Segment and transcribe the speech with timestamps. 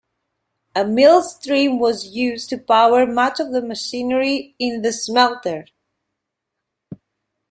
[0.75, 5.67] A mill stream was used to power much of the machinery in the smelter.